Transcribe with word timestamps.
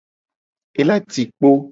Ela 0.79 0.95
ci 1.11 1.23
kpo. 1.37 1.49